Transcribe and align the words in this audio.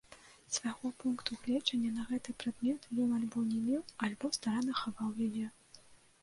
Свайго 0.53 0.89
пункту 1.01 1.35
гледжання 1.41 1.91
на 1.97 2.05
гэты 2.11 2.35
прадмет 2.43 2.87
ён 3.05 3.13
альбо 3.19 3.45
не 3.51 3.61
меў, 3.67 3.85
альбо 4.09 4.33
старанна 4.39 4.79
хаваў 4.83 5.13
яе. 5.29 5.47